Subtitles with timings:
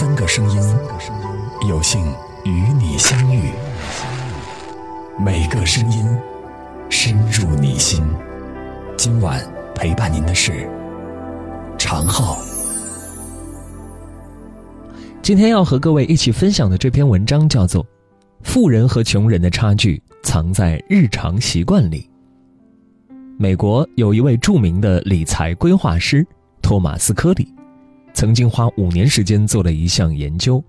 [0.00, 0.58] 三个声音，
[1.68, 2.00] 有幸
[2.46, 3.50] 与你相遇。
[5.22, 6.18] 每个声音
[6.88, 8.02] 深入你心。
[8.96, 9.38] 今晚
[9.74, 10.66] 陪伴您的是
[11.76, 12.38] 常浩。
[15.20, 17.84] 今天要和各位一起分享的这篇文章叫做
[18.42, 22.08] 《富人和穷人的差距藏在日常习惯里》。
[23.38, 26.26] 美国有一位著名的理财规划师
[26.62, 27.54] 托马斯·科里。
[28.12, 30.62] 曾经花五年时间做了一项研究，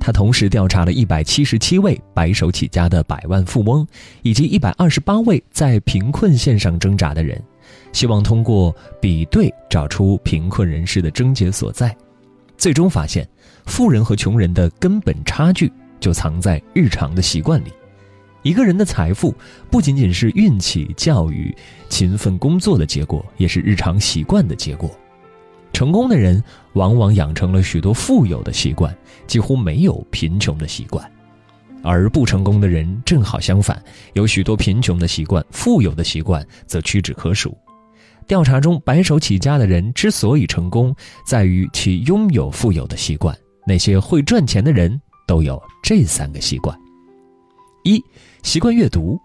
[0.00, 3.86] 他同时调查了一百七十七位白手起家的百万富翁，
[4.22, 7.40] 以及一百二十八位在贫困线上挣扎的人，
[7.92, 11.96] 希望通过比对找出贫困人士的症结所在。
[12.58, 13.28] 最终发现，
[13.66, 15.70] 富人和穷人的根本差距
[16.00, 17.68] 就藏在日常的习惯里。
[18.42, 19.34] 一个人的财富
[19.70, 21.54] 不仅仅是运气、教育、
[21.88, 24.90] 勤奋工作的结果，也是日常习惯的结果。
[25.76, 31.04] 成功的人往往养成了许多富有的习惯，几乎没有贫穷的习惯；
[31.82, 33.78] 而不成功的人正好相反，
[34.14, 37.54] 有许多贫穷的习惯，富有的习惯则屈指可数。
[38.26, 40.96] 调查中，白手起家的人之所以成功，
[41.26, 43.36] 在于其拥有富有的习惯。
[43.66, 46.74] 那些会赚钱的人都有这三个习惯：
[47.84, 48.02] 一、
[48.42, 49.20] 习惯阅读。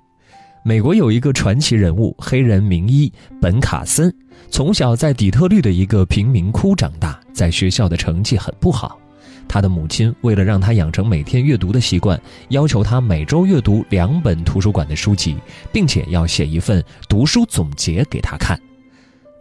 [0.64, 4.14] 美国有一个传奇人物，黑人名医本卡森，
[4.52, 9.00] 从小在底特律的一个贫民窟长大，在学校的成绩很不好。
[9.48, 15.36] 他的母亲为了让他养成每天阅读的习惯，要求他每周阅读两本图书馆的书籍，
[15.72, 18.60] 并且要写一份读书总结给他看。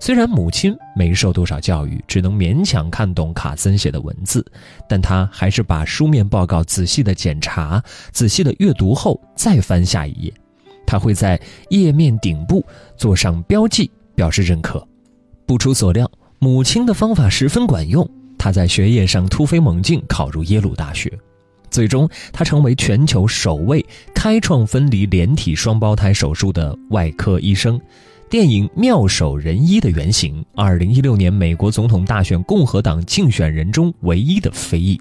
[0.01, 4.43] 虽然母亲没受多少教育，只能勉强看懂卡森写的文字，
[4.89, 10.33] 但他还是把书面报告仔细的检查，仔细的阅读后再翻下一页。
[10.91, 14.85] 他会在页面顶部做上标记，表示认可。
[15.47, 16.11] 不出所料，
[16.41, 18.05] 母亲的方法十分管用。
[18.37, 21.17] 他在学业上突飞猛进，考入耶鲁大学。
[21.71, 27.81] 最终，他成为全球首位开创分离连体双胞胎手术的外科医生。
[28.29, 35.01] 电影《妙手仁医》的原型，二零一六年美国总统大选共和党竞选人中唯一的非裔。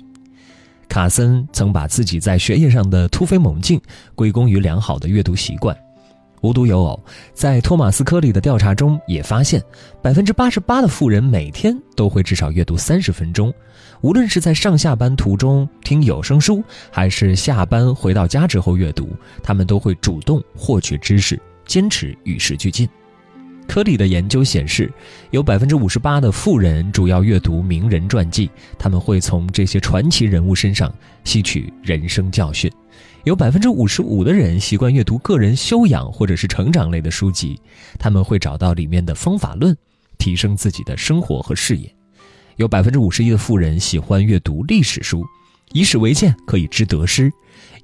[0.90, 3.80] 卡森曾把自己在学业上的突飞猛进
[4.16, 5.78] 归功于良好的阅读习惯。
[6.42, 7.00] 无独有偶，
[7.34, 9.62] 在托马斯·科里的调查中也发现，
[10.02, 13.54] 百分之八十八的富人每天都会至少阅读三十分钟。
[14.02, 19.10] 无论是在上下班途中听有声书，还是下班回到家之后阅读，
[19.44, 22.88] 他们都会主动获取知识，坚持与时俱进。
[23.70, 24.92] 科里的研究显示，
[25.30, 28.50] 有百分之五十八的富人主要阅读名人传记，
[28.80, 30.92] 他们会从这些传奇人物身上
[31.24, 32.68] 吸取人生教训；
[33.26, 37.62] 有百分之五十五的人习惯阅读个人修养或者是成长类的书籍，
[38.00, 39.78] 他们会找到里面的方法论，
[40.18, 41.88] 提升自己的生活和事业；
[42.56, 45.24] 有百分之五十一的富人喜欢阅读历史书，
[45.74, 47.32] 以史为鉴可以知得失，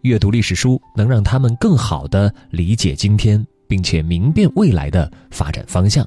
[0.02, 3.46] 阅读历史书能让他们更好地理解今天。
[3.68, 6.06] 并且明辨未来的发展方向。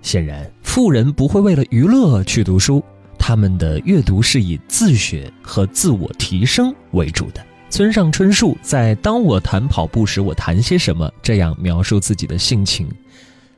[0.00, 2.82] 显然，富人不会为了娱乐去读书，
[3.18, 7.44] 他们的阅读是以自学和自我提升为主的。
[7.70, 12.88] 村上春树在《当我谈跑步时，我谈些什么》这样描述自己的性情：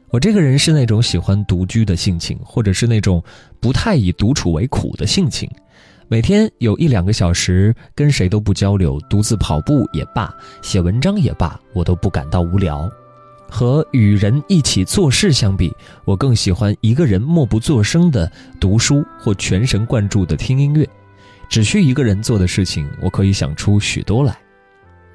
[0.09, 3.22] 我这个人是那种喜欢独居的性情，或者是那种
[3.60, 5.49] 不太以独处为苦的性情。
[6.09, 12.91] 每天有一两个小时跟谁都不交流，独自跑步也罢，写文章也罢，我都不感到无聊。
[13.50, 15.75] 和与人一起做事相比，
[16.05, 18.31] 我更喜欢一个人默不作声的
[18.61, 20.88] 读书或全神贯注的听音乐。
[21.49, 24.39] 只需一个人做的事情，我可以想出许多来。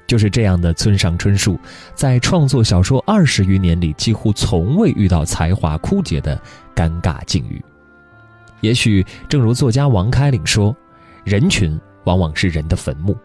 [0.06, 1.58] 就是这样的村上春树，
[1.94, 6.40] 在创作小说二十余年里，几乎从未遇到才华枯竭的
[6.74, 7.60] 尴尬境遇。
[8.60, 10.76] 也许正如作家王开岭说
[11.24, 13.16] ：“人群往往是人的坟墓。”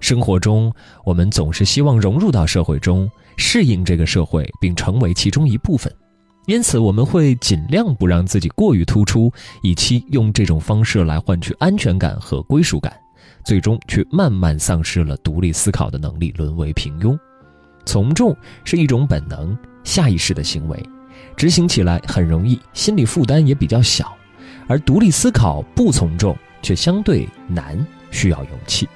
[0.00, 0.72] 生活中，
[1.04, 5.92] 我们总是希望融入到社会中，适应这个社会，并成为其中一部分。
[6.46, 9.30] 因此，我们会尽量不让自己过于突出，
[9.62, 12.98] 以期用这种方式来换取安全感和归属感，
[13.44, 17.16] 最终却慢慢丧失了独立思考的能力，沦为平庸。
[17.84, 20.82] 从众是一种本能、下意识的行为，
[21.36, 24.06] 执行起来很容易，心理负担也比较小；
[24.66, 28.88] 而独立思考不从众却相对难，需要勇气。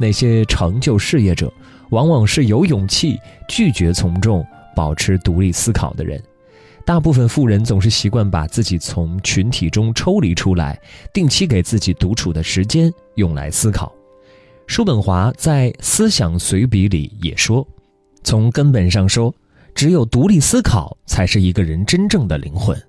[0.00, 1.52] 那些成就事业者，
[1.90, 4.42] 往往是有勇气拒绝从众、
[4.74, 6.20] 保持独立思考的人。
[6.86, 10.80] 大部分富人总是习惯把自己从群体中抽离出来，
[11.12, 13.92] 定期给自己独处的时间用来思考。
[14.66, 17.66] 叔本华在《思想随笔》里也说
[18.24, 19.32] ：“从根本上说，
[19.74, 22.80] 只有独立思考才是一个人真正的灵魂。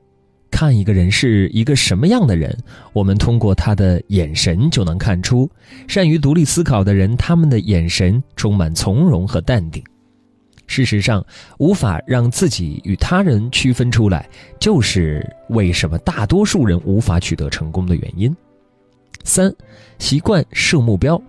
[0.52, 2.56] 看一个人是一个什么样的人，
[2.94, 5.50] 我们通过他的眼神就能看出。
[5.88, 9.84] 善于独立思考的人，他们的眼神充满从容和淡定。
[10.68, 11.26] 事实上，
[11.58, 18.34] 无法让自己与他人区分出来，就是为什么大多数人无法取得成功的原因。
[19.24, 19.54] 三，
[20.00, 21.22] 习惯设目标。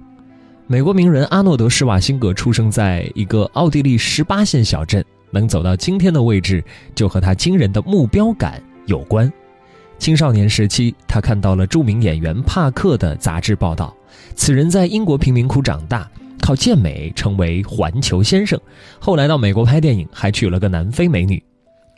[0.67, 6.63] 美国名人阿诺德·施瓦辛格出生在一个奥地利十八线小镇，能走到今天的位置，
[6.95, 9.31] 就和他惊人的目标感有关。
[9.99, 13.97] 青少年时期，他看到了著名演员帕克的杂志报道，
[14.35, 18.61] 此人在英国贫民窟长大，靠健美成为环球先生，
[18.99, 21.41] 后来到美国拍电影，还娶了个南非美女。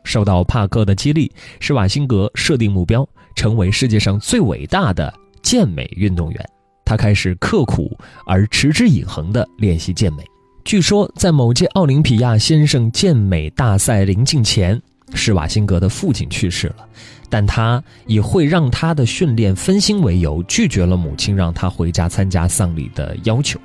[0.04, 6.48] 受到帕克的激励，施瓦辛格设定目标，成为世界上最伟大的健美运动员。
[6.84, 10.22] 他开始刻苦而持之以恒地练习健美。
[10.62, 14.78] 据说，在某届奥林匹亚先生健美大赛临近前，
[15.12, 16.88] 施瓦辛格的父亲去世了，
[17.28, 23.60] 但他以会让他的训练分心为由，拒绝了母亲让他回家参加丧礼的要求。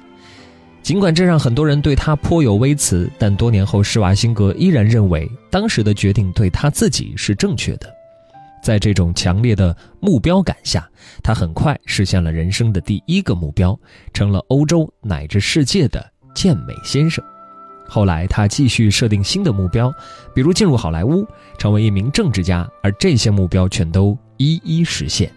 [0.81, 7.93] 尽管这让很多人对他颇有微词，但多年后，施瓦辛格依然认为当时的决定对他自己是正确的。
[8.61, 10.87] 在这种强烈的目标感下，
[11.21, 13.77] 他很快实现了人生的第一个目标，
[14.13, 17.23] 成了欧洲乃至世界的健美先生。
[17.89, 19.91] 后来，他继续设定新的目标，
[20.33, 21.27] 比如进入好莱坞，
[21.57, 25.29] 成为一名政治家，而这些目标全都一一实现。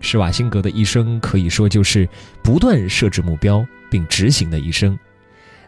[0.00, 2.08] 施瓦辛格的一生可以说就是
[2.42, 4.96] 不断设置目标并执行的一生。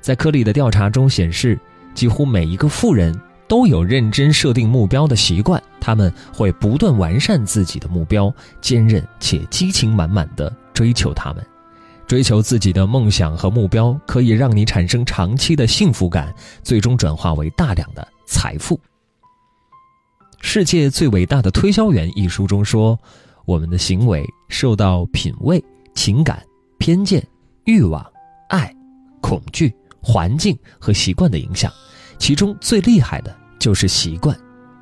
[0.00, 1.58] 在科里的调查中显示，
[1.94, 3.18] 几乎每一个富人。
[3.48, 11.44] 都有认真设定目标的习惯，他们会不断完善自己的目标，坚韧且激情满满地追求他们。
[12.12, 16.30] 追求自己的梦想和目标，可以让你产生长期的幸福感，
[16.62, 18.76] 最终转化为大量的财富。
[20.42, 23.00] 《世界最伟大的推销员》一书中说，
[23.46, 25.64] 我们的行为受到品味、
[25.94, 26.44] 情感、
[26.76, 27.26] 偏见、
[27.64, 28.06] 欲望、
[28.50, 28.70] 爱、
[29.22, 31.72] 恐惧、环境和习惯的影响，
[32.18, 33.34] 其中最厉害的。
[33.58, 34.38] 就是习惯。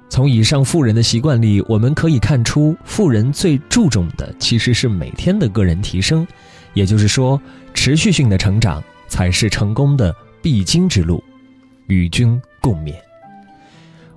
[0.09, 6.27] 从以上富人的习惯里，我们可以看出，富人最注重的其实是每天的个人提升，
[6.75, 7.41] 也就是说，
[7.75, 11.23] 持续性的成长才是成功的必经之路。
[11.87, 12.95] 与君共勉。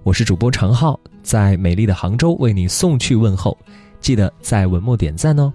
[0.03, 3.57] 我是主播常浩，在美丽的杭州为你送去问候，
[3.99, 5.51] 记得在文末点赞哦。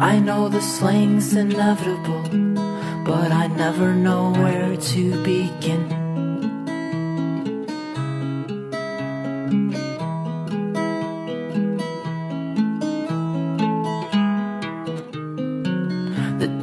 [0.00, 2.22] I know the slang's inevitable,
[3.04, 6.03] but I never know where to begin.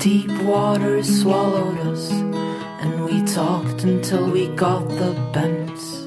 [0.02, 6.06] Deep waters swallowed us, and we talked until we got the bends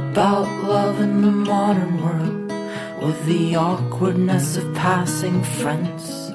[0.00, 2.52] about love in the modern world
[3.02, 6.32] with the awkwardness of passing friends.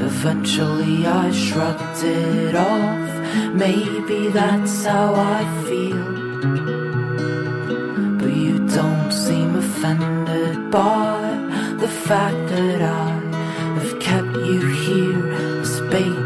[0.00, 6.04] Eventually I shrugged it off, maybe that's how I feel.
[8.20, 11.18] But you don't seem offended by
[11.80, 13.11] the fact that I
[14.34, 16.21] you hear space.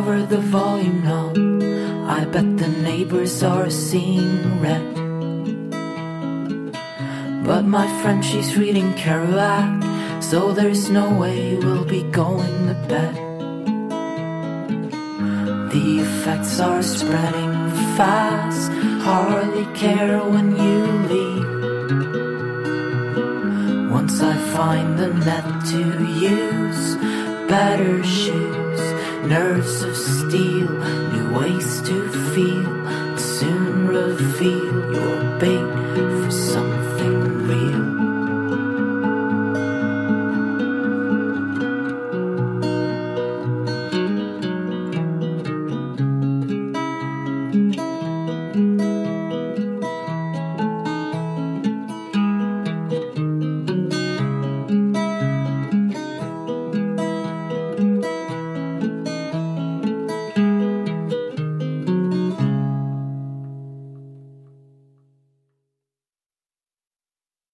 [0.00, 1.36] They've the volume knob.
[2.08, 4.94] I bet the neighbors are seeing red.
[7.44, 13.14] But my friend, she's reading Kerouac, so there's no way we'll be going to bed.
[15.70, 21.50] The effects are spreading fast, hardly care when you leave.
[23.90, 26.96] Once I find the net to use,
[27.48, 28.59] better shoes,
[29.26, 30.68] nerves of steel,
[31.12, 36.19] new ways to feel, soon reveal your bait